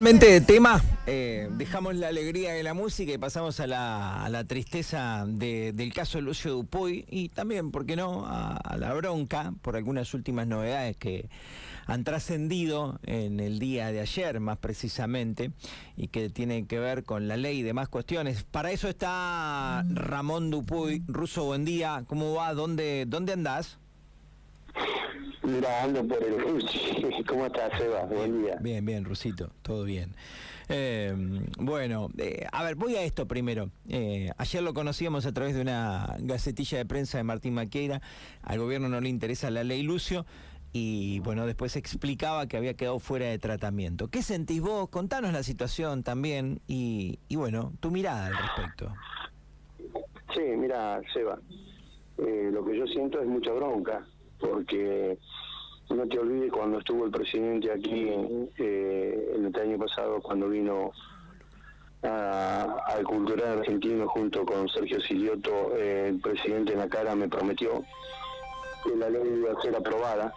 [0.00, 4.44] De tema, eh, dejamos la alegría de la música y pasamos a la, a la
[4.44, 9.52] tristeza de- del caso Lucio Dupuy y también, ¿por qué no?, a, a la bronca
[9.60, 11.28] por algunas últimas novedades que
[11.86, 15.50] han trascendido en el día de ayer, más precisamente,
[15.96, 18.44] y que tienen que ver con la ley y demás cuestiones.
[18.44, 21.02] Para eso está Ramón Dupuy.
[21.08, 22.04] Ruso, buen día.
[22.06, 22.54] ¿Cómo va?
[22.54, 23.78] ¿Dónde, dónde andás?
[25.48, 27.24] Mira, ando por el.
[27.26, 28.04] ¿Cómo estás, Seba?
[28.04, 28.56] Buen día.
[28.60, 30.14] Bien, bien, Rusito, todo bien.
[30.68, 31.14] Eh,
[31.58, 33.70] bueno, eh, a ver, voy a esto primero.
[33.88, 38.02] Eh, ayer lo conocíamos a través de una gacetilla de prensa de Martín Maqueira.
[38.42, 40.26] Al gobierno no le interesa la ley Lucio.
[40.74, 44.08] Y bueno, después explicaba que había quedado fuera de tratamiento.
[44.08, 44.90] ¿Qué sentís vos?
[44.90, 48.92] Contanos la situación también y, y bueno, tu mirada al respecto.
[50.34, 51.38] Sí, mira, Seba.
[52.18, 54.06] eh, lo que yo siento es mucha bronca,
[54.40, 55.18] porque
[55.90, 58.08] no te olvides cuando estuvo el presidente aquí
[58.58, 60.92] eh, el año pasado, cuando vino
[62.02, 67.28] a- al Cultural Argentino junto con Sergio Silioto, eh, el presidente en la cara me
[67.28, 67.82] prometió
[68.84, 70.32] que la ley iba a ser aprobada.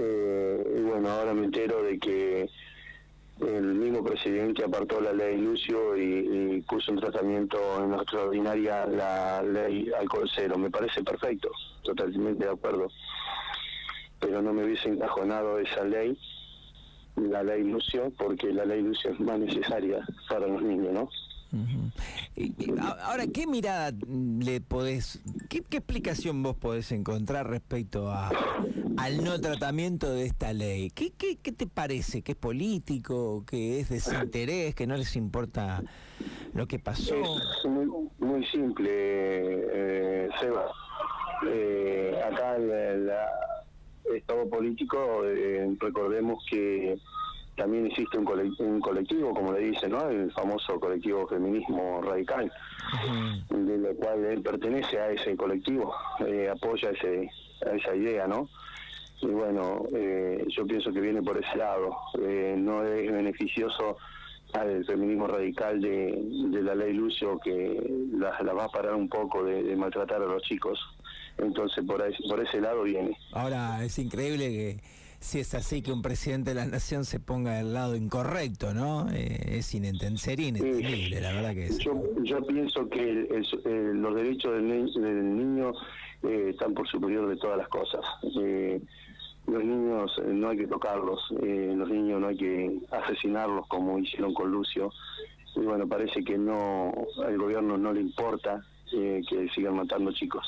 [0.00, 2.48] Eh, y bueno, ahora me entero de que
[3.46, 8.86] el mismo presidente apartó la ley Lucio y, y puso en tratamiento en la extraordinaria
[8.86, 10.58] la ley alcohol cero.
[10.58, 11.50] Me parece perfecto,
[11.82, 12.88] totalmente de acuerdo.
[14.20, 16.18] Pero no me hubiese encajonado esa ley,
[17.16, 21.08] la ley Lucio, porque la ley Lucio es más necesaria para los niños, ¿no?
[23.02, 28.30] Ahora, ¿qué mirada le podés, qué, qué explicación vos podés encontrar respecto a,
[28.96, 30.90] al no tratamiento de esta ley?
[30.90, 32.22] ¿Qué, qué, qué te parece?
[32.22, 33.44] ¿Que es político?
[33.46, 34.74] ¿Que es desinterés?
[34.74, 35.82] ¿Que no les importa
[36.54, 37.14] lo que pasó?
[37.14, 37.86] Es muy,
[38.18, 40.66] muy simple, eh, Seba.
[41.46, 43.10] Eh, acá el, el
[44.16, 46.98] estado político, eh, recordemos que
[47.56, 50.08] también existe un, cole- un colectivo, como le dicen, ¿no?
[50.08, 52.50] El famoso colectivo feminismo radical,
[53.50, 55.94] de lo cual él pertenece a ese colectivo,
[56.26, 57.28] eh, apoya ese,
[57.66, 58.48] a esa idea, ¿no?
[59.22, 61.94] Y bueno, eh, yo pienso que viene por ese lado.
[62.22, 63.98] Eh, no es beneficioso
[64.54, 66.18] al feminismo radical de,
[66.50, 67.80] de la ley Lucio que
[68.14, 70.78] la, la va a parar un poco de, de maltratar a los chicos.
[71.38, 73.16] Entonces por, ahí- por ese lado viene.
[73.32, 74.80] Ahora, es increíble que
[75.20, 79.06] si es así que un presidente de la nación se ponga del lado incorrecto, ¿no?
[79.12, 81.78] Eh, es inenten sería inentendible, la verdad que es.
[81.78, 81.92] Yo,
[82.24, 85.72] yo pienso que el- el- eh, los derechos del niño
[86.22, 88.04] eh, están por superior de todas las cosas.
[88.38, 88.80] Eh,
[89.46, 93.98] los niños eh, no hay que tocarlos, eh, los niños no hay que asesinarlos como
[93.98, 94.90] hicieron con Lucio.
[95.56, 96.92] Y bueno, parece que no
[97.24, 100.46] al gobierno no le importa eh, que sigan matando chicos.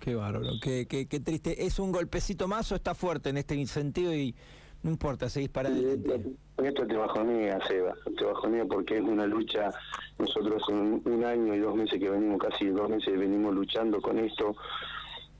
[0.00, 1.64] Qué bárbaro, qué, qué, qué triste.
[1.64, 4.34] ¿Es un golpecito más o está fuerte en este sentido y
[4.82, 6.34] no importa, seguís para adelante?
[6.58, 9.70] Esto te bajonea, Seba, te bajonea porque es una lucha,
[10.18, 14.18] nosotros un, un año y dos meses que venimos, casi dos meses venimos luchando con
[14.18, 14.56] esto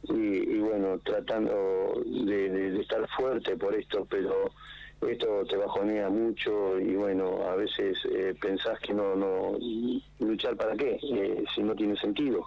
[0.04, 0.12] y,
[0.56, 4.50] y bueno, tratando de, de- estar fuerte por esto, pero
[5.08, 9.52] esto te bajonea mucho y bueno, a veces eh, pensás que no, no,
[10.20, 12.46] luchar para qué, Eh, si no tiene sentido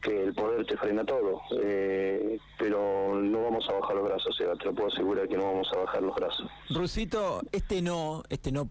[0.00, 4.56] que el poder te frena todo, eh, pero no vamos a bajar los brazos, Seba,
[4.56, 6.50] te lo puedo asegurar que no vamos a bajar los brazos.
[6.70, 8.68] Rusito, este no, este no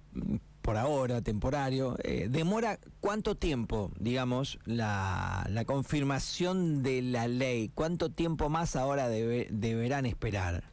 [0.61, 7.71] por ahora, temporario, eh, ¿demora cuánto tiempo, digamos, la, la confirmación de la ley?
[7.73, 10.63] ¿Cuánto tiempo más ahora debe- deberán esperar?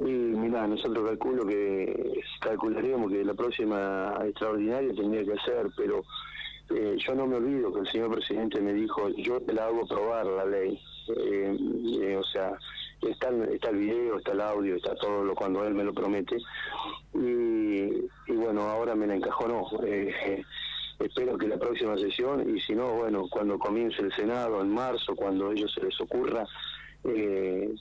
[0.00, 6.04] Y mira, nosotros calculo que calcularíamos que la próxima extraordinaria tendría que ser, pero
[6.70, 9.86] eh, yo no me olvido que el señor presidente me dijo, yo te la hago
[9.86, 10.78] probar la ley.
[11.16, 11.58] Eh,
[12.02, 12.52] eh, o sea,
[13.02, 16.36] está, está el video, está el audio, está todo lo cuando él me lo promete.
[17.14, 18.06] Y
[18.58, 19.66] bueno, ahora me la encajonó.
[19.84, 20.42] Eh,
[20.98, 25.14] espero que la próxima sesión, y si no, bueno, cuando comience el Senado en marzo,
[25.14, 26.44] cuando a ellos se les ocurra,
[27.04, 27.72] eh,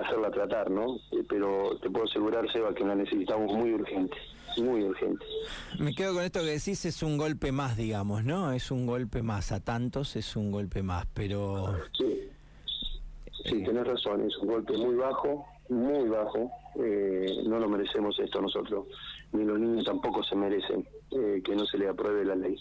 [0.00, 0.96] hacerla tratar, ¿no?
[1.12, 4.16] Eh, Pero te puedo asegurar, Seba, que la necesitamos muy urgente,
[4.56, 5.24] muy urgente.
[5.78, 8.52] Me quedo con esto que decís, es un golpe más, digamos, ¿no?
[8.52, 11.76] Es un golpe más, a tantos es un golpe más, pero...
[11.96, 12.28] Sí,
[13.44, 16.50] sí, tenés razón, es un golpe muy bajo, muy bajo.
[16.76, 18.86] Eh, no lo merecemos esto nosotros,
[19.32, 22.56] ni los niños tampoco se merecen eh, que no se le apruebe la ley.